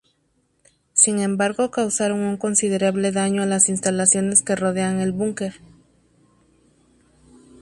[0.93, 5.61] Sin embargo causaron un considerable daño a las instalaciones que rodean el búnker.